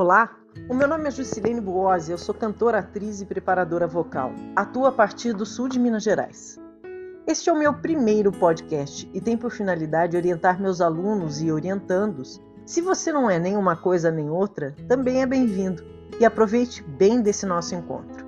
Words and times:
Olá, 0.00 0.30
o 0.68 0.74
meu 0.74 0.86
nome 0.86 1.08
é 1.08 1.10
Juscelene 1.10 1.60
Buozzi, 1.60 2.12
eu 2.12 2.18
sou 2.18 2.32
cantora, 2.32 2.78
atriz 2.78 3.20
e 3.20 3.26
preparadora 3.26 3.84
vocal. 3.84 4.30
Atuo 4.54 4.86
a 4.86 4.92
partir 4.92 5.32
do 5.32 5.44
sul 5.44 5.68
de 5.68 5.76
Minas 5.76 6.04
Gerais. 6.04 6.56
Este 7.26 7.50
é 7.50 7.52
o 7.52 7.58
meu 7.58 7.74
primeiro 7.74 8.30
podcast 8.30 9.10
e 9.12 9.20
tem 9.20 9.36
por 9.36 9.50
finalidade 9.50 10.16
orientar 10.16 10.62
meus 10.62 10.80
alunos 10.80 11.42
e 11.42 11.50
orientandos. 11.50 12.40
Se 12.64 12.80
você 12.80 13.10
não 13.10 13.28
é 13.28 13.40
nem 13.40 13.56
uma 13.56 13.74
coisa 13.74 14.08
nem 14.08 14.30
outra, 14.30 14.72
também 14.86 15.20
é 15.20 15.26
bem-vindo 15.26 15.84
e 16.20 16.24
aproveite 16.24 16.80
bem 16.80 17.20
desse 17.20 17.44
nosso 17.44 17.74
encontro. 17.74 18.24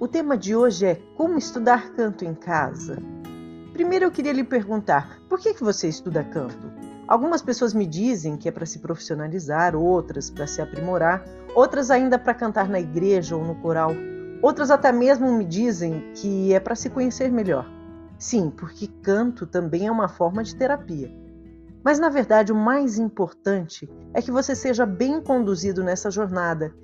O 0.00 0.08
tema 0.08 0.36
de 0.36 0.56
hoje 0.56 0.84
é 0.84 1.00
como 1.16 1.38
estudar 1.38 1.92
canto 1.92 2.24
em 2.24 2.34
casa. 2.34 3.00
Primeiro 3.72 4.06
eu 4.06 4.10
queria 4.10 4.32
lhe 4.32 4.42
perguntar, 4.42 5.20
por 5.28 5.38
que, 5.38 5.54
que 5.54 5.62
você 5.62 5.86
estuda 5.86 6.24
canto? 6.24 6.85
Algumas 7.08 7.40
pessoas 7.40 7.72
me 7.72 7.86
dizem 7.86 8.36
que 8.36 8.48
é 8.48 8.52
para 8.52 8.66
se 8.66 8.80
profissionalizar, 8.80 9.76
outras 9.76 10.28
para 10.28 10.46
se 10.46 10.60
aprimorar, 10.60 11.24
outras 11.54 11.88
ainda 11.90 12.18
para 12.18 12.34
cantar 12.34 12.68
na 12.68 12.80
igreja 12.80 13.36
ou 13.36 13.44
no 13.44 13.54
coral. 13.56 13.92
Outras 14.42 14.72
até 14.72 14.90
mesmo 14.90 15.32
me 15.32 15.44
dizem 15.44 16.12
que 16.14 16.52
é 16.52 16.58
para 16.58 16.74
se 16.74 16.90
conhecer 16.90 17.30
melhor. 17.30 17.64
Sim, 18.18 18.50
porque 18.50 18.88
canto 19.02 19.46
também 19.46 19.86
é 19.86 19.90
uma 19.90 20.08
forma 20.08 20.42
de 20.42 20.56
terapia. 20.56 21.14
Mas 21.84 22.00
na 22.00 22.08
verdade 22.08 22.52
o 22.52 22.56
mais 22.56 22.98
importante 22.98 23.88
é 24.12 24.20
que 24.20 24.32
você 24.32 24.56
seja 24.56 24.84
bem 24.84 25.20
conduzido 25.20 25.84
nessa 25.84 26.10
jornada 26.10 26.74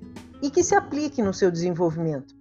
e 0.41 0.49
que 0.51 0.63
se 0.63 0.77
aplique 0.77 1.21
no 1.21 1.35
seu 1.35 1.51
desenvolvimento. 1.51 2.33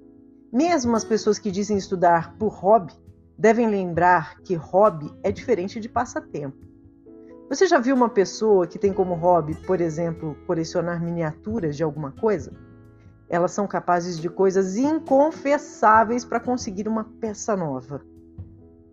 Mesmo 0.53 0.95
as 0.95 1.03
pessoas 1.03 1.39
que 1.39 1.49
dizem 1.49 1.77
estudar 1.77 2.35
por 2.37 2.53
hobby 2.53 2.93
devem 3.35 3.67
lembrar 3.67 4.39
que 4.41 4.53
hobby 4.53 5.11
é 5.23 5.31
diferente 5.31 5.79
de 5.79 5.89
passatempo. 5.89 6.70
Você 7.51 7.67
já 7.67 7.79
viu 7.79 7.93
uma 7.93 8.07
pessoa 8.07 8.65
que 8.65 8.79
tem 8.79 8.93
como 8.93 9.13
hobby, 9.13 9.53
por 9.67 9.81
exemplo, 9.81 10.37
colecionar 10.47 11.03
miniaturas 11.03 11.75
de 11.75 11.83
alguma 11.83 12.13
coisa? 12.13 12.53
Elas 13.27 13.51
são 13.51 13.67
capazes 13.67 14.17
de 14.17 14.29
coisas 14.29 14.77
inconfessáveis 14.77 16.23
para 16.23 16.39
conseguir 16.39 16.87
uma 16.87 17.03
peça 17.03 17.53
nova. 17.57 18.01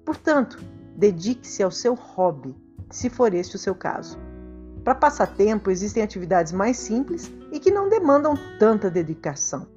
Portanto, 0.04 0.58
dedique-se 0.96 1.62
ao 1.62 1.70
seu 1.70 1.94
hobby, 1.94 2.52
se 2.90 3.08
for 3.08 3.32
este 3.32 3.54
o 3.54 3.60
seu 3.60 3.76
caso. 3.76 4.18
Para 4.82 4.96
passatempo, 4.96 5.70
existem 5.70 6.02
atividades 6.02 6.50
mais 6.50 6.78
simples 6.78 7.30
e 7.52 7.60
que 7.60 7.70
não 7.70 7.88
demandam 7.88 8.34
tanta 8.58 8.90
dedicação. 8.90 9.68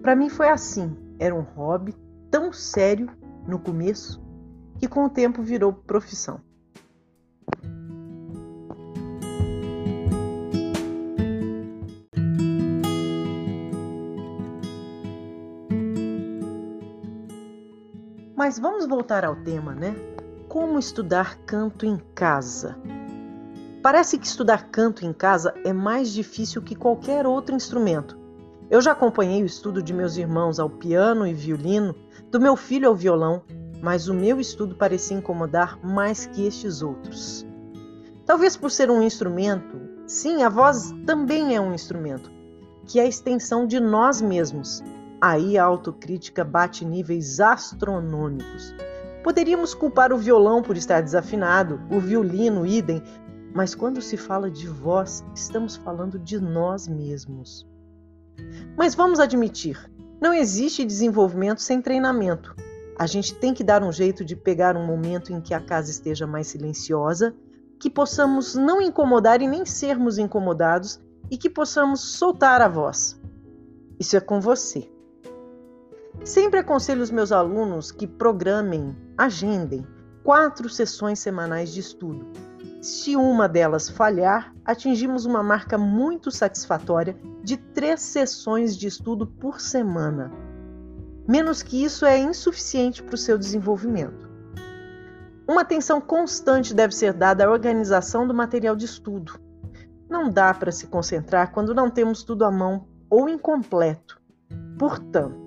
Para 0.00 0.16
mim 0.16 0.30
foi 0.30 0.48
assim, 0.48 0.96
era 1.18 1.34
um 1.34 1.42
hobby 1.42 1.94
tão 2.30 2.54
sério 2.54 3.10
no 3.46 3.58
começo 3.58 4.18
que 4.78 4.88
com 4.88 5.04
o 5.04 5.10
tempo 5.10 5.42
virou 5.42 5.74
profissão. 5.74 6.40
Mas 18.44 18.58
vamos 18.58 18.88
voltar 18.88 19.24
ao 19.24 19.36
tema, 19.36 19.72
né? 19.72 19.94
Como 20.48 20.76
estudar 20.76 21.36
canto 21.46 21.86
em 21.86 21.96
casa? 22.12 22.76
Parece 23.80 24.18
que 24.18 24.26
estudar 24.26 24.68
canto 24.68 25.06
em 25.06 25.12
casa 25.12 25.54
é 25.64 25.72
mais 25.72 26.12
difícil 26.12 26.60
que 26.60 26.74
qualquer 26.74 27.24
outro 27.24 27.54
instrumento. 27.54 28.18
Eu 28.68 28.80
já 28.80 28.90
acompanhei 28.90 29.44
o 29.44 29.46
estudo 29.46 29.80
de 29.80 29.94
meus 29.94 30.16
irmãos 30.16 30.58
ao 30.58 30.68
piano 30.68 31.24
e 31.24 31.32
violino, 31.32 31.94
do 32.32 32.40
meu 32.40 32.56
filho 32.56 32.88
ao 32.88 32.96
violão, 32.96 33.44
mas 33.80 34.08
o 34.08 34.12
meu 34.12 34.40
estudo 34.40 34.74
parecia 34.74 35.16
incomodar 35.16 35.78
mais 35.80 36.26
que 36.26 36.44
estes 36.44 36.82
outros. 36.82 37.46
Talvez 38.26 38.56
por 38.56 38.72
ser 38.72 38.90
um 38.90 39.04
instrumento, 39.04 39.80
sim, 40.04 40.42
a 40.42 40.48
voz 40.48 40.92
também 41.06 41.54
é 41.54 41.60
um 41.60 41.72
instrumento, 41.72 42.28
que 42.88 42.98
é 42.98 43.04
a 43.04 43.08
extensão 43.08 43.68
de 43.68 43.78
nós 43.78 44.20
mesmos, 44.20 44.82
Aí 45.22 45.56
a 45.56 45.62
autocrítica 45.62 46.42
bate 46.42 46.84
níveis 46.84 47.38
astronômicos. 47.38 48.74
Poderíamos 49.22 49.72
culpar 49.72 50.12
o 50.12 50.18
violão 50.18 50.62
por 50.62 50.76
estar 50.76 51.00
desafinado, 51.00 51.80
o 51.88 52.00
violino, 52.00 52.66
idem, 52.66 53.00
mas 53.54 53.72
quando 53.72 54.02
se 54.02 54.16
fala 54.16 54.50
de 54.50 54.66
voz, 54.66 55.24
estamos 55.32 55.76
falando 55.76 56.18
de 56.18 56.40
nós 56.40 56.88
mesmos. 56.88 57.64
Mas 58.76 58.96
vamos 58.96 59.20
admitir, 59.20 59.88
não 60.20 60.34
existe 60.34 60.84
desenvolvimento 60.84 61.62
sem 61.62 61.80
treinamento. 61.80 62.56
A 62.98 63.06
gente 63.06 63.32
tem 63.32 63.54
que 63.54 63.62
dar 63.62 63.84
um 63.84 63.92
jeito 63.92 64.24
de 64.24 64.34
pegar 64.34 64.76
um 64.76 64.84
momento 64.84 65.32
em 65.32 65.40
que 65.40 65.54
a 65.54 65.60
casa 65.60 65.88
esteja 65.88 66.26
mais 66.26 66.48
silenciosa, 66.48 67.32
que 67.78 67.88
possamos 67.88 68.56
não 68.56 68.82
incomodar 68.82 69.40
e 69.40 69.46
nem 69.46 69.64
sermos 69.64 70.18
incomodados 70.18 71.00
e 71.30 71.38
que 71.38 71.48
possamos 71.48 72.00
soltar 72.00 72.60
a 72.60 72.66
voz. 72.66 73.20
Isso 74.00 74.16
é 74.16 74.20
com 74.20 74.40
você. 74.40 74.91
Sempre 76.24 76.60
aconselho 76.60 77.02
os 77.02 77.10
meus 77.10 77.32
alunos 77.32 77.90
que 77.90 78.06
programem, 78.06 78.96
agendem 79.18 79.84
quatro 80.22 80.68
sessões 80.68 81.18
semanais 81.18 81.72
de 81.72 81.80
estudo. 81.80 82.30
Se 82.80 83.16
uma 83.16 83.48
delas 83.48 83.88
falhar, 83.88 84.54
atingimos 84.64 85.24
uma 85.24 85.42
marca 85.42 85.76
muito 85.76 86.30
satisfatória 86.30 87.16
de 87.42 87.56
três 87.56 88.00
sessões 88.00 88.76
de 88.76 88.86
estudo 88.86 89.26
por 89.26 89.60
semana. 89.60 90.30
Menos 91.26 91.60
que 91.60 91.82
isso 91.82 92.06
é 92.06 92.18
insuficiente 92.18 93.02
para 93.02 93.14
o 93.14 93.18
seu 93.18 93.36
desenvolvimento. 93.36 94.30
Uma 95.48 95.62
atenção 95.62 96.00
constante 96.00 96.72
deve 96.72 96.94
ser 96.94 97.12
dada 97.12 97.46
à 97.46 97.50
organização 97.50 98.26
do 98.28 98.34
material 98.34 98.76
de 98.76 98.84
estudo. 98.84 99.40
Não 100.08 100.30
dá 100.30 100.54
para 100.54 100.70
se 100.70 100.86
concentrar 100.86 101.52
quando 101.52 101.74
não 101.74 101.90
temos 101.90 102.22
tudo 102.22 102.44
à 102.44 102.50
mão 102.50 102.86
ou 103.10 103.28
incompleto. 103.28 104.20
Portanto, 104.78 105.41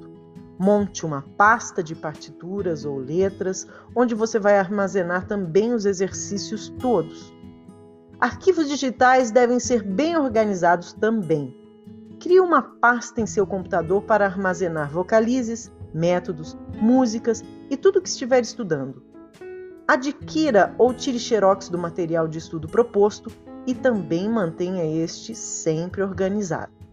Monte 0.58 1.06
uma 1.06 1.22
pasta 1.38 1.84
de 1.84 1.94
partituras 1.94 2.86
ou 2.86 2.98
letras, 2.98 3.68
onde 3.96 4.16
você 4.16 4.40
vai 4.40 4.58
armazenar 4.58 5.28
também 5.28 5.74
os 5.74 5.86
exercícios 5.86 6.70
todos. 6.80 7.34
Arquivos 8.20 8.70
digitais 8.70 9.32
devem 9.32 9.60
ser 9.60 9.84
bem 9.84 10.16
organizados 10.16 10.94
também. 10.94 11.56
Crie 12.20 12.40
uma 12.40 12.62
pasta 12.62 13.20
em 13.20 13.26
seu 13.26 13.46
computador 13.46 14.02
para 14.04 14.26
armazenar 14.26 14.90
vocalizes, 14.90 15.72
métodos, 15.94 16.58
músicas 16.82 17.44
e 17.70 17.76
tudo 17.76 18.02
que 18.02 18.10
estiver 18.10 18.42
estudando. 18.42 19.04
Adquira 19.88 20.74
ou 20.78 20.94
tire 20.94 21.20
xerox 21.20 21.70
do 21.70 21.78
material 21.78 22.28
de 22.28 22.38
estudo 22.38 22.68
proposto 22.68 23.30
e 23.68 23.74
também 23.76 24.30
mantenha 24.30 24.86
este 24.86 25.36
sempre 25.36 26.02
organizado. 26.02 26.85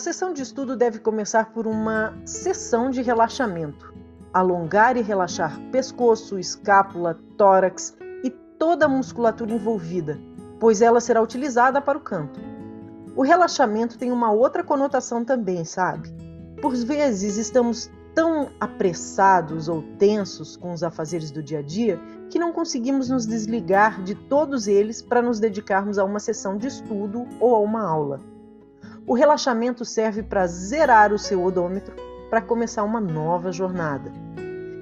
Sessão 0.00 0.32
de 0.32 0.42
estudo 0.42 0.74
deve 0.74 0.98
começar 0.98 1.52
por 1.52 1.66
uma 1.66 2.12
sessão 2.24 2.90
de 2.90 3.02
relaxamento. 3.02 3.94
Alongar 4.32 4.96
e 4.96 5.02
relaxar 5.02 5.60
pescoço, 5.70 6.38
escápula, 6.38 7.18
tórax 7.36 7.96
e 8.24 8.30
toda 8.58 8.86
a 8.86 8.88
musculatura 8.88 9.52
envolvida, 9.52 10.18
pois 10.58 10.82
ela 10.82 11.00
será 11.00 11.22
utilizada 11.22 11.80
para 11.80 11.98
o 11.98 12.00
canto. 12.00 12.40
O 13.14 13.22
relaxamento 13.22 13.98
tem 13.98 14.10
uma 14.10 14.32
outra 14.32 14.64
conotação 14.64 15.24
também, 15.24 15.64
sabe? 15.64 16.08
Por 16.60 16.74
vezes 16.74 17.36
estamos 17.36 17.90
tão 18.14 18.50
apressados 18.58 19.68
ou 19.68 19.82
tensos 19.98 20.56
com 20.56 20.72
os 20.72 20.82
afazeres 20.82 21.30
do 21.30 21.42
dia 21.42 21.60
a 21.60 21.62
dia 21.62 22.00
que 22.28 22.38
não 22.38 22.52
conseguimos 22.52 23.08
nos 23.08 23.26
desligar 23.26 24.02
de 24.02 24.14
todos 24.14 24.66
eles 24.66 25.02
para 25.02 25.22
nos 25.22 25.38
dedicarmos 25.38 25.98
a 25.98 26.04
uma 26.04 26.20
sessão 26.20 26.56
de 26.56 26.66
estudo 26.66 27.26
ou 27.40 27.54
a 27.54 27.60
uma 27.60 27.82
aula. 27.82 28.20
O 29.06 29.14
relaxamento 29.14 29.84
serve 29.84 30.22
para 30.22 30.46
zerar 30.46 31.12
o 31.12 31.18
seu 31.18 31.42
odômetro 31.42 31.94
para 32.28 32.40
começar 32.40 32.84
uma 32.84 33.00
nova 33.00 33.50
jornada. 33.50 34.12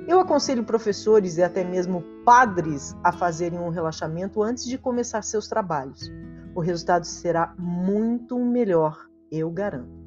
Eu 0.06 0.20
aconselho 0.20 0.64
professores 0.64 1.36
e 1.36 1.42
até 1.42 1.62
mesmo 1.62 2.02
padres 2.24 2.96
a 3.04 3.12
fazerem 3.12 3.58
um 3.58 3.68
relaxamento 3.68 4.42
antes 4.42 4.64
de 4.64 4.78
começar 4.78 5.22
seus 5.22 5.48
trabalhos. 5.48 6.10
O 6.54 6.60
resultado 6.60 7.04
será 7.04 7.54
muito 7.58 8.38
melhor, 8.38 9.06
eu 9.30 9.50
garanto. 9.50 9.98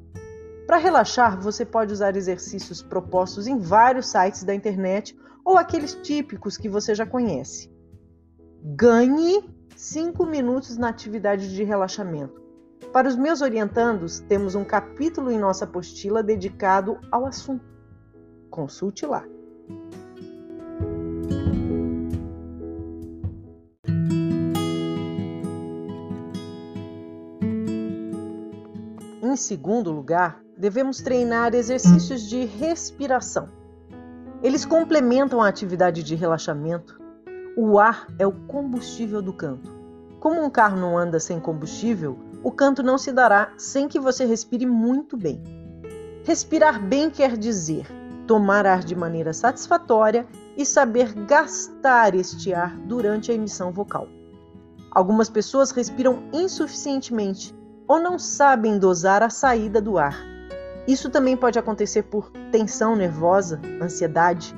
Para 0.66 0.76
relaxar, 0.76 1.40
você 1.40 1.64
pode 1.64 1.92
usar 1.92 2.16
exercícios 2.16 2.82
propostos 2.82 3.46
em 3.46 3.58
vários 3.58 4.08
sites 4.08 4.42
da 4.44 4.54
internet 4.54 5.16
ou 5.44 5.56
aqueles 5.56 5.94
típicos 5.94 6.56
que 6.56 6.68
você 6.68 6.94
já 6.94 7.06
conhece. 7.06 7.72
Ganhe 8.64 9.42
5 9.76 10.26
minutos 10.26 10.76
na 10.76 10.88
atividade 10.88 11.54
de 11.54 11.64
relaxamento. 11.64 12.41
Para 12.92 13.08
os 13.08 13.16
meus 13.16 13.40
orientandos, 13.40 14.20
temos 14.20 14.54
um 14.54 14.64
capítulo 14.64 15.30
em 15.30 15.38
nossa 15.38 15.64
apostila 15.64 16.22
dedicado 16.22 16.98
ao 17.10 17.24
assunto. 17.24 17.64
Consulte 18.50 19.06
lá. 19.06 19.24
Em 29.22 29.36
segundo 29.36 29.90
lugar, 29.90 30.42
devemos 30.58 30.98
treinar 30.98 31.54
exercícios 31.54 32.28
de 32.28 32.44
respiração. 32.44 33.48
Eles 34.42 34.66
complementam 34.66 35.40
a 35.40 35.48
atividade 35.48 36.02
de 36.02 36.14
relaxamento. 36.14 37.00
O 37.56 37.78
ar 37.78 38.06
é 38.18 38.26
o 38.26 38.32
combustível 38.32 39.22
do 39.22 39.32
canto. 39.32 39.72
Como 40.20 40.44
um 40.44 40.50
carro 40.50 40.76
não 40.76 40.98
anda 40.98 41.18
sem 41.18 41.40
combustível, 41.40 42.18
o 42.42 42.50
canto 42.50 42.82
não 42.82 42.98
se 42.98 43.12
dará 43.12 43.52
sem 43.56 43.88
que 43.88 44.00
você 44.00 44.24
respire 44.24 44.66
muito 44.66 45.16
bem. 45.16 45.42
Respirar 46.24 46.80
bem 46.80 47.10
quer 47.10 47.36
dizer 47.36 47.86
tomar 48.26 48.66
ar 48.66 48.82
de 48.84 48.94
maneira 48.94 49.32
satisfatória 49.32 50.26
e 50.56 50.64
saber 50.64 51.12
gastar 51.12 52.14
este 52.14 52.54
ar 52.54 52.76
durante 52.78 53.30
a 53.30 53.34
emissão 53.34 53.72
vocal. 53.72 54.06
Algumas 54.90 55.28
pessoas 55.28 55.70
respiram 55.70 56.22
insuficientemente 56.32 57.54
ou 57.88 58.00
não 58.00 58.18
sabem 58.18 58.78
dosar 58.78 59.22
a 59.22 59.30
saída 59.30 59.80
do 59.80 59.98
ar. 59.98 60.16
Isso 60.86 61.10
também 61.10 61.36
pode 61.36 61.58
acontecer 61.58 62.02
por 62.04 62.30
tensão 62.50 62.96
nervosa, 62.96 63.60
ansiedade. 63.80 64.54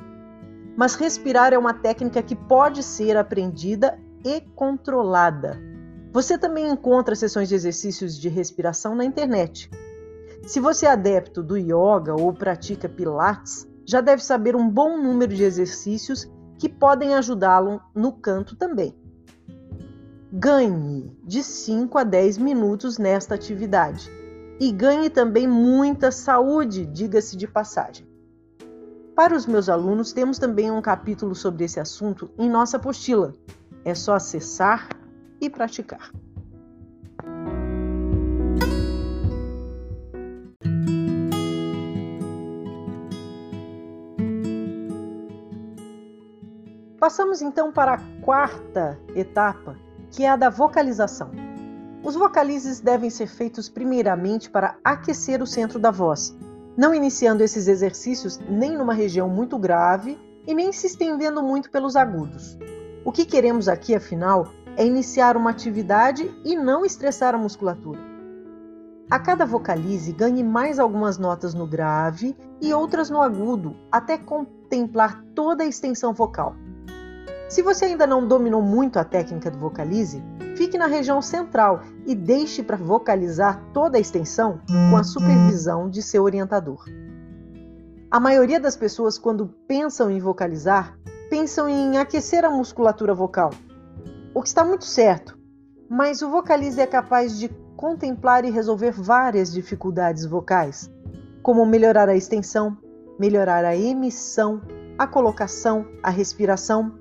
Mas 0.75 0.95
respirar 0.95 1.53
é 1.53 1.57
uma 1.57 1.73
técnica 1.73 2.21
que 2.21 2.35
pode 2.35 2.83
ser 2.83 3.15
aprendida 3.15 3.97
e 4.23 4.41
controlada. 4.55 5.74
Você 6.15 6.37
também 6.37 6.69
encontra 6.69 7.13
sessões 7.13 7.49
de 7.49 7.55
exercícios 7.55 8.17
de 8.17 8.29
respiração 8.29 8.95
na 8.95 9.03
internet. 9.03 9.69
Se 10.47 10.61
você 10.61 10.85
é 10.85 10.91
adepto 10.91 11.43
do 11.43 11.57
yoga 11.57 12.15
ou 12.17 12.31
pratica 12.31 12.87
pilates, 12.87 13.67
já 13.85 13.99
deve 13.99 14.23
saber 14.23 14.55
um 14.55 14.69
bom 14.69 14.97
número 14.97 15.35
de 15.35 15.43
exercícios 15.43 16.25
que 16.57 16.69
podem 16.69 17.15
ajudá-lo 17.15 17.81
no 17.93 18.13
canto 18.13 18.55
também. 18.55 18.95
Ganhe 20.31 21.13
de 21.21 21.43
5 21.43 21.97
a 21.97 22.05
10 22.05 22.37
minutos 22.37 22.97
nesta 22.97 23.35
atividade 23.35 24.09
e 24.57 24.71
ganhe 24.71 25.09
também 25.09 25.45
muita 25.45 26.11
saúde, 26.13 26.85
diga-se 26.85 27.35
de 27.35 27.45
passagem. 27.45 28.07
Para 29.13 29.35
os 29.35 29.45
meus 29.45 29.67
alunos, 29.67 30.13
temos 30.13 30.39
também 30.39 30.71
um 30.71 30.81
capítulo 30.81 31.35
sobre 31.35 31.65
esse 31.65 31.77
assunto 31.77 32.31
em 32.37 32.49
nossa 32.49 32.77
apostila. 32.77 33.33
É 33.83 33.93
só 33.93 34.13
acessar 34.13 34.87
e 35.39 35.49
praticar. 35.49 36.11
Passamos 47.05 47.39
então 47.39 47.71
para 47.71 47.93
a 47.93 48.01
quarta 48.23 48.99
etapa, 49.15 49.77
que 50.09 50.23
é 50.23 50.29
a 50.29 50.35
da 50.35 50.49
vocalização. 50.49 51.29
Os 52.03 52.15
vocalizes 52.15 52.79
devem 52.79 53.09
ser 53.09 53.27
feitos 53.27 53.69
primeiramente 53.69 54.49
para 54.49 54.77
aquecer 54.83 55.41
o 55.41 55.45
centro 55.45 55.77
da 55.77 55.91
voz, 55.91 56.35
não 56.75 56.95
iniciando 56.95 57.43
esses 57.43 57.67
exercícios 57.67 58.39
nem 58.49 58.75
numa 58.75 58.93
região 58.93 59.29
muito 59.29 59.57
grave 59.57 60.17
e 60.47 60.53
nem 60.55 60.71
se 60.71 60.87
estendendo 60.87 61.43
muito 61.43 61.69
pelos 61.69 61.95
agudos. 61.95 62.57
O 63.03 63.11
que 63.11 63.23
queremos 63.23 63.67
aqui, 63.67 63.93
afinal, 63.93 64.47
é 64.77 64.85
iniciar 64.85 65.37
uma 65.37 65.49
atividade 65.49 66.29
e 66.43 66.55
não 66.55 66.85
estressar 66.85 67.33
a 67.33 67.37
musculatura. 67.37 67.99
A 69.09 69.19
cada 69.19 69.45
vocalize, 69.45 70.11
ganhe 70.11 70.43
mais 70.43 70.79
algumas 70.79 71.17
notas 71.17 71.53
no 71.53 71.67
grave 71.67 72.35
e 72.59 72.73
outras 72.73 73.09
no 73.09 73.21
agudo, 73.21 73.75
até 73.91 74.17
contemplar 74.17 75.23
toda 75.35 75.63
a 75.63 75.67
extensão 75.67 76.11
vocal. 76.11 76.55
Se 77.47 77.61
você 77.61 77.85
ainda 77.85 78.07
não 78.07 78.27
dominou 78.27 78.61
muito 78.61 78.97
a 78.97 79.03
técnica 79.03 79.51
do 79.51 79.59
vocalize, 79.59 80.23
fique 80.55 80.77
na 80.77 80.87
região 80.87 81.21
central 81.21 81.81
e 82.07 82.15
deixe 82.15 82.63
para 82.63 82.77
vocalizar 82.77 83.61
toda 83.71 83.97
a 83.97 84.01
extensão 84.01 84.59
com 84.89 84.97
a 84.97 85.03
supervisão 85.03 85.87
de 85.87 86.01
seu 86.01 86.23
orientador. 86.23 86.83
A 88.09 88.19
maioria 88.19 88.59
das 88.59 88.75
pessoas, 88.75 89.19
quando 89.19 89.53
pensam 89.67 90.09
em 90.09 90.19
vocalizar, 90.19 90.97
pensam 91.29 91.69
em 91.69 91.97
aquecer 91.99 92.43
a 92.43 92.49
musculatura 92.49 93.13
vocal, 93.13 93.51
o 94.35 94.41
que 94.41 94.49
está 94.49 94.65
muito 94.65 94.83
certo, 94.83 95.39
mas 95.89 96.21
o 96.21 96.29
vocalize 96.29 96.81
é 96.81 96.85
capaz 96.85 97.39
de 97.39 97.47
contemplar 97.77 98.43
e 98.43 98.51
resolver 98.51 98.91
várias 98.91 99.53
dificuldades 99.53 100.25
vocais, 100.25 100.91
como 101.41 101.65
melhorar 101.65 102.09
a 102.09 102.17
extensão, 102.17 102.77
melhorar 103.17 103.63
a 103.63 103.77
emissão, 103.77 104.61
a 104.97 105.07
colocação, 105.07 105.87
a 106.03 106.09
respiração 106.09 106.99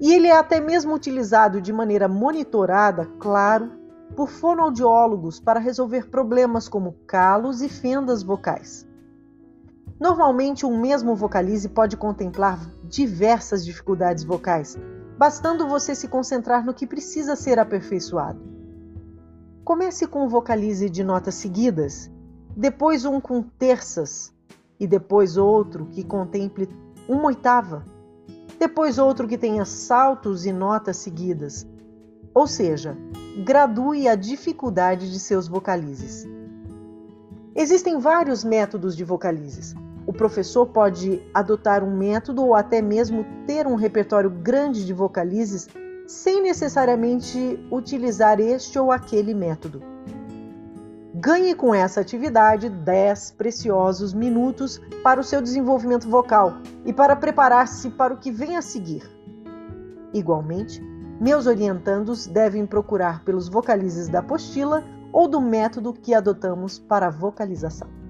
e 0.00 0.12
ele 0.12 0.26
é 0.26 0.36
até 0.36 0.60
mesmo 0.60 0.92
utilizado 0.92 1.60
de 1.60 1.72
maneira 1.72 2.08
monitorada, 2.08 3.08
claro, 3.20 3.70
por 4.16 4.28
fonoaudiólogos 4.28 5.38
para 5.38 5.60
resolver 5.60 6.10
problemas 6.10 6.68
como 6.68 6.96
calos 7.06 7.62
e 7.62 7.68
fendas 7.68 8.24
vocais. 8.24 8.84
Normalmente, 10.00 10.66
um 10.66 10.80
mesmo 10.80 11.14
vocalize 11.14 11.68
pode 11.68 11.96
contemplar 11.96 12.58
diversas 12.82 13.64
dificuldades 13.64 14.24
vocais, 14.24 14.76
bastando 15.16 15.66
você 15.66 15.94
se 15.94 16.08
concentrar 16.08 16.64
no 16.64 16.74
que 16.74 16.86
precisa 16.86 17.36
ser 17.36 17.58
aperfeiçoado. 17.58 18.40
Comece 19.64 20.06
com 20.06 20.24
um 20.24 20.28
vocalize 20.28 20.90
de 20.90 21.02
notas 21.02 21.34
seguidas, 21.34 22.10
depois 22.56 23.04
um 23.04 23.20
com 23.20 23.42
terças 23.42 24.32
e 24.78 24.86
depois 24.86 25.36
outro 25.36 25.86
que 25.86 26.04
contemple 26.04 26.68
uma 27.08 27.26
oitava 27.26 27.84
depois 28.58 28.98
outro 28.98 29.28
que 29.28 29.36
tenha 29.36 29.64
saltos 29.64 30.46
e 30.46 30.52
notas 30.52 30.96
seguidas. 30.96 31.66
Ou 32.32 32.46
seja, 32.46 32.96
gradue 33.44 34.08
a 34.08 34.14
dificuldade 34.14 35.10
de 35.10 35.20
seus 35.20 35.46
vocalizes. 35.46 36.26
Existem 37.54 37.98
vários 37.98 38.42
métodos 38.42 38.96
de 38.96 39.04
vocalizes. 39.04 39.74
O 40.06 40.12
professor 40.12 40.66
pode 40.66 41.22
adotar 41.32 41.82
um 41.82 41.96
método 41.96 42.44
ou 42.44 42.54
até 42.54 42.82
mesmo 42.82 43.24
ter 43.46 43.66
um 43.66 43.74
repertório 43.74 44.28
grande 44.28 44.84
de 44.84 44.92
vocalizes 44.92 45.68
sem 46.06 46.42
necessariamente 46.42 47.58
utilizar 47.70 48.38
este 48.38 48.78
ou 48.78 48.92
aquele 48.92 49.32
método. 49.32 49.82
Ganhe 51.14 51.54
com 51.54 51.74
essa 51.74 52.00
atividade 52.00 52.68
10 52.68 53.30
preciosos 53.32 54.12
minutos 54.12 54.80
para 55.02 55.20
o 55.20 55.24
seu 55.24 55.40
desenvolvimento 55.40 56.08
vocal 56.08 56.54
e 56.84 56.92
para 56.92 57.16
preparar-se 57.16 57.88
para 57.90 58.12
o 58.12 58.18
que 58.18 58.30
vem 58.30 58.56
a 58.56 58.62
seguir. 58.62 59.08
Igualmente, 60.12 60.82
meus 61.20 61.46
orientandos 61.46 62.26
devem 62.26 62.66
procurar 62.66 63.24
pelos 63.24 63.48
vocalizes 63.48 64.08
da 64.08 64.18
apostila 64.18 64.84
ou 65.12 65.28
do 65.28 65.40
método 65.40 65.92
que 65.92 66.12
adotamos 66.12 66.78
para 66.78 67.06
a 67.06 67.10
vocalização. 67.10 68.03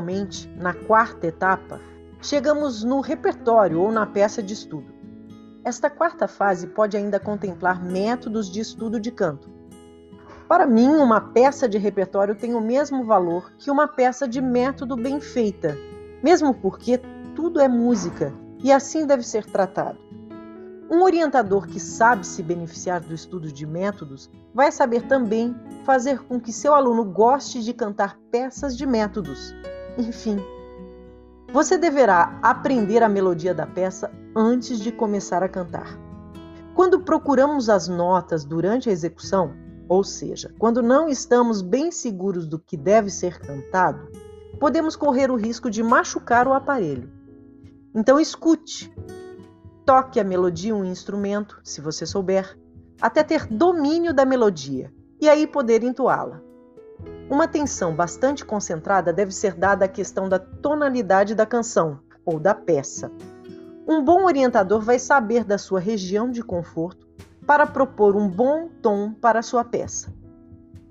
Finalmente, 0.00 0.48
na 0.56 0.72
quarta 0.72 1.26
etapa, 1.26 1.78
chegamos 2.22 2.82
no 2.82 3.02
repertório 3.02 3.78
ou 3.78 3.92
na 3.92 4.06
peça 4.06 4.42
de 4.42 4.54
estudo. 4.54 4.94
Esta 5.62 5.90
quarta 5.90 6.26
fase 6.26 6.68
pode 6.68 6.96
ainda 6.96 7.20
contemplar 7.20 7.84
métodos 7.84 8.50
de 8.50 8.60
estudo 8.60 8.98
de 8.98 9.10
canto. 9.10 9.50
Para 10.48 10.66
mim, 10.66 10.88
uma 10.88 11.20
peça 11.20 11.68
de 11.68 11.76
repertório 11.76 12.34
tem 12.34 12.54
o 12.54 12.62
mesmo 12.62 13.04
valor 13.04 13.52
que 13.58 13.70
uma 13.70 13.86
peça 13.86 14.26
de 14.26 14.40
método 14.40 14.96
bem 14.96 15.20
feita, 15.20 15.76
mesmo 16.22 16.54
porque 16.54 16.98
tudo 17.36 17.60
é 17.60 17.68
música 17.68 18.32
e 18.64 18.72
assim 18.72 19.06
deve 19.06 19.22
ser 19.22 19.44
tratado. 19.44 19.98
Um 20.90 21.02
orientador 21.02 21.66
que 21.66 21.78
sabe 21.78 22.26
se 22.26 22.42
beneficiar 22.42 23.00
do 23.00 23.12
estudo 23.12 23.52
de 23.52 23.66
métodos 23.66 24.30
vai 24.54 24.72
saber 24.72 25.02
também 25.06 25.54
fazer 25.84 26.20
com 26.20 26.40
que 26.40 26.54
seu 26.54 26.72
aluno 26.74 27.04
goste 27.04 27.62
de 27.62 27.74
cantar 27.74 28.18
peças 28.30 28.74
de 28.74 28.86
métodos 28.86 29.54
enfim, 29.98 30.38
você 31.52 31.76
deverá 31.76 32.38
aprender 32.42 33.02
a 33.02 33.08
melodia 33.08 33.52
da 33.52 33.66
peça 33.66 34.10
antes 34.36 34.78
de 34.78 34.92
começar 34.92 35.42
a 35.42 35.48
cantar. 35.48 35.98
Quando 36.74 37.00
procuramos 37.00 37.68
as 37.68 37.88
notas 37.88 38.44
durante 38.44 38.88
a 38.88 38.92
execução, 38.92 39.52
ou 39.88 40.04
seja, 40.04 40.54
quando 40.58 40.82
não 40.82 41.08
estamos 41.08 41.60
bem 41.60 41.90
seguros 41.90 42.46
do 42.46 42.58
que 42.58 42.76
deve 42.76 43.10
ser 43.10 43.40
cantado, 43.40 44.08
podemos 44.60 44.94
correr 44.94 45.30
o 45.30 45.36
risco 45.36 45.68
de 45.68 45.82
machucar 45.82 46.46
o 46.46 46.52
aparelho. 46.52 47.10
Então 47.94 48.20
escute. 48.20 48.94
Toque 49.84 50.20
a 50.20 50.24
melodia 50.24 50.74
um 50.74 50.84
instrumento, 50.84 51.60
se 51.64 51.80
você 51.80 52.06
souber, 52.06 52.56
até 53.00 53.24
ter 53.24 53.46
domínio 53.46 54.14
da 54.14 54.24
melodia 54.24 54.92
e 55.20 55.28
aí 55.28 55.46
poder 55.46 55.82
entoá-la. 55.82 56.40
Uma 57.30 57.44
atenção 57.44 57.94
bastante 57.94 58.44
concentrada 58.44 59.12
deve 59.12 59.30
ser 59.30 59.54
dada 59.54 59.84
à 59.84 59.88
questão 59.88 60.28
da 60.28 60.40
tonalidade 60.40 61.32
da 61.32 61.46
canção 61.46 62.00
ou 62.26 62.40
da 62.40 62.56
peça. 62.56 63.08
Um 63.86 64.04
bom 64.04 64.24
orientador 64.24 64.80
vai 64.80 64.98
saber 64.98 65.44
da 65.44 65.56
sua 65.56 65.78
região 65.78 66.28
de 66.28 66.42
conforto 66.42 67.06
para 67.46 67.68
propor 67.68 68.16
um 68.16 68.28
bom 68.28 68.68
tom 68.82 69.12
para 69.12 69.38
a 69.38 69.42
sua 69.42 69.64
peça. 69.64 70.12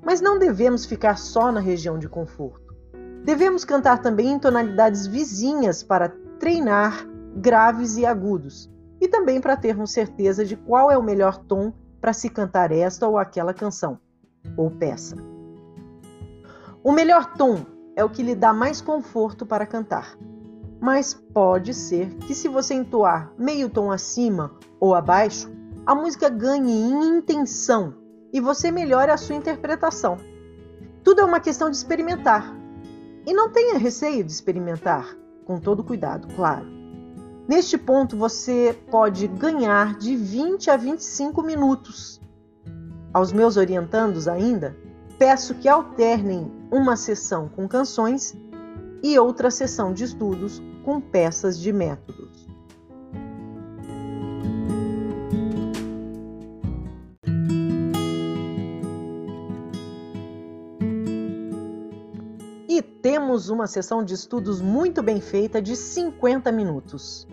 Mas 0.02 0.22
não 0.22 0.40
devemos 0.40 0.86
ficar 0.86 1.18
só 1.18 1.52
na 1.52 1.60
região 1.60 2.00
de 2.00 2.08
conforto. 2.08 2.74
Devemos 3.26 3.66
cantar 3.66 4.02
também 4.02 4.32
em 4.32 4.40
tonalidades 4.40 5.06
vizinhas 5.06 5.84
para 5.84 6.08
treinar 6.40 7.06
graves 7.36 7.98
e 7.98 8.06
agudos, 8.06 8.72
e 9.02 9.10
também 9.10 9.42
para 9.42 9.58
termos 9.58 9.92
certeza 9.92 10.46
de 10.46 10.56
qual 10.56 10.90
é 10.90 10.98
o 10.98 11.04
melhor 11.04 11.38
tom 11.38 11.74
para 12.00 12.14
se 12.14 12.30
cantar 12.30 12.72
esta 12.72 13.06
ou 13.06 13.18
aquela 13.18 13.54
canção 13.54 14.00
ou 14.56 14.72
peça. 14.72 15.18
O 16.82 16.92
melhor 16.94 17.34
tom 17.34 17.66
é 17.96 18.04
o 18.04 18.10
que 18.10 18.24
lhe 18.24 18.34
dá 18.34 18.54
mais 18.54 18.80
conforto 18.80 19.46
para 19.46 19.66
cantar. 19.66 20.18
Mas 20.80 21.14
pode 21.14 21.74
ser 21.74 22.16
que, 22.20 22.34
se 22.34 22.48
você 22.48 22.74
entoar 22.74 23.34
meio 23.38 23.70
tom 23.70 23.92
acima 23.92 24.54
ou 24.80 24.96
abaixo, 24.96 25.52
a 25.86 25.94
música 25.94 26.30
ganhe 26.30 26.72
em 26.72 27.18
intenção 27.18 27.96
e 28.32 28.40
você 28.40 28.72
melhore 28.72 29.12
a 29.12 29.18
sua 29.18 29.36
interpretação. 29.36 30.18
Tudo 31.04 31.20
é 31.20 31.26
uma 31.26 31.42
questão 31.42 31.70
de 31.70 31.76
experimentar. 31.76 32.56
E 33.26 33.34
não 33.34 33.50
tenha 33.50 33.78
receio 33.78 34.24
de 34.24 34.32
experimentar, 34.32 35.14
com 35.46 35.60
todo 35.60 35.84
cuidado, 35.84 36.34
claro. 36.34 36.66
Neste 37.46 37.78
ponto, 37.78 38.16
você 38.16 38.78
pode 38.90 39.28
ganhar 39.28 39.98
de 39.98 40.16
20 40.16 40.72
a 40.72 40.78
25 40.78 41.42
minutos. 41.44 42.22
Aos 43.12 43.34
meus 43.34 43.58
orientandos 43.58 44.28
ainda, 44.28 44.78
peço 45.20 45.54
que 45.56 45.68
alternem 45.68 46.50
uma 46.72 46.96
sessão 46.96 47.50
com 47.50 47.68
canções 47.68 48.34
e 49.04 49.20
outra 49.20 49.52
sessão 49.52 49.94
de 49.94 50.06
estudos 50.06 50.62
com 50.86 51.02
peças 51.02 51.60
de 51.60 51.74
métodos. 51.74 52.48
E 62.70 62.82
temos 62.82 63.50
uma 63.50 63.68
sessão 63.68 64.02
de 64.02 64.14
estudos 64.14 64.62
muito 64.62 65.04
bem 65.04 65.20
feita 65.20 65.62
de 65.62 65.76
50 65.76 66.50
minutos. 66.50 67.28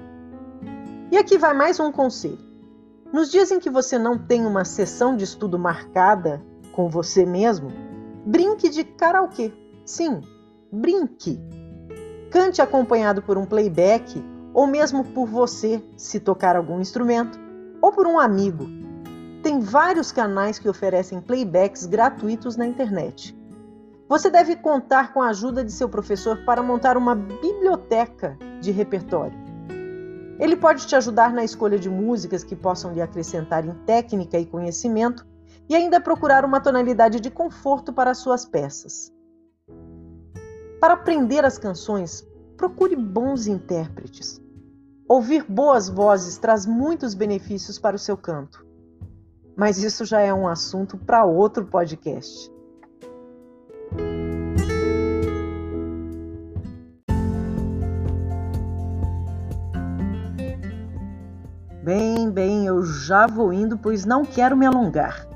E 1.13 1.17
aqui 1.17 1.39
vai 1.39 1.55
mais 1.55 1.79
um 1.79 1.93
conselho. 1.93 2.45
Nos 3.13 3.31
dias 3.31 3.53
em 3.53 3.61
que 3.61 3.71
você 3.71 3.97
não 3.97 4.19
tem 4.19 4.45
uma 4.45 4.65
sessão 4.65 5.17
de 5.17 5.23
estudo 5.23 5.57
marcada 5.57 6.43
com 6.77 6.91
você 6.91 7.25
mesmo, 7.25 7.73
brinque 8.27 8.69
de 8.69 8.85
karaokê. 8.85 9.51
Sim, 9.87 10.21
brinque. 10.71 11.41
Cante 12.31 12.61
acompanhado 12.61 13.23
por 13.23 13.39
um 13.39 13.47
playback 13.47 14.23
ou 14.53 14.67
mesmo 14.67 15.03
por 15.03 15.27
você, 15.27 15.83
se 15.97 16.21
tocar 16.21 16.55
algum 16.55 16.79
instrumento, 16.79 17.39
ou 17.81 17.93
por 17.93 18.07
um 18.07 18.19
amigo. 18.19 18.67
Tem 19.43 19.59
vários 19.59 20.13
canais 20.13 20.59
que 20.59 20.69
oferecem 20.69 21.21
playbacks 21.21 21.87
gratuitos 21.87 22.57
na 22.57 22.67
internet. 22.67 23.35
Você 24.09 24.29
deve 24.29 24.57
contar 24.57 25.15
com 25.15 25.23
a 25.23 25.29
ajuda 25.29 25.65
de 25.65 25.73
seu 25.73 25.89
professor 25.89 26.45
para 26.45 26.63
montar 26.63 26.97
uma 26.97 27.15
biblioteca 27.15 28.37
de 28.61 28.71
repertório. 28.71 29.39
Ele 30.39 30.57
pode 30.57 30.87
te 30.87 30.95
ajudar 30.95 31.33
na 31.33 31.43
escolha 31.43 31.79
de 31.79 31.89
músicas 31.89 32.45
que 32.45 32.55
possam 32.55 32.93
lhe 32.93 33.01
acrescentar 33.01 33.65
em 33.65 33.73
técnica 33.87 34.39
e 34.39 34.45
conhecimento 34.45 35.25
e 35.69 35.75
ainda 35.75 36.01
procurar 36.01 36.45
uma 36.45 36.61
tonalidade 36.61 37.21
de 37.21 37.31
conforto 37.31 37.93
para 37.93 38.15
suas 38.15 38.45
peças. 38.45 39.13
Para 40.81 40.95
aprender 40.95 41.45
as 41.45 41.59
canções, 41.59 42.27
procure 42.57 42.95
bons 42.95 43.47
intérpretes. 43.47 44.41
Ouvir 45.09 45.45
boas 45.49 45.89
vozes 45.89 46.37
traz 46.39 46.67
muitos 46.67 47.15
benefícios 47.15 47.79
para 47.79 47.97
o 47.97 47.99
seu 47.99 48.17
canto. 48.17 48.65
Mas 49.57 49.83
isso 49.83 50.05
já 50.05 50.21
é 50.21 50.35
um 50.35 50.47
assunto 50.47 50.99
para 50.99 51.25
outro 51.25 51.65
podcast. 51.65 52.53
Bem, 61.83 62.29
bem, 62.31 62.67
eu 62.67 62.83
já 62.83 63.29
vou 63.29 63.53
indo, 63.53 63.79
pois 63.79 64.05
não 64.05 64.25
quero 64.25 64.57
me 64.57 64.67
alongar. 64.67 65.36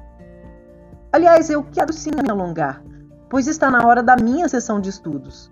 Aliás, 1.13 1.51
eu 1.51 1.65
quero 1.65 1.93
sim 1.93 2.11
me 2.11 2.31
alongar, 2.31 2.83
pois 3.29 3.49
está 3.49 3.69
na 3.69 3.85
hora 3.87 4.03
da 4.03 4.17
minha 4.17 4.49
sessão 4.49 4.81
de 4.81 4.91
estudos. 4.91 5.51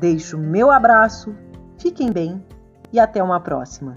Deixo 0.00 0.38
meu 0.38 0.70
abraço, 0.70 1.34
fiquem 1.78 2.12
bem 2.12 2.44
e 2.92 3.00
até 3.00 3.22
uma 3.22 3.40
próxima. 3.40 3.94